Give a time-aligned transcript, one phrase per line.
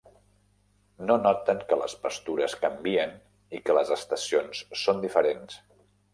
[1.09, 3.15] No noten que les pastures canvien
[3.59, 5.63] i que les estacions són diferents.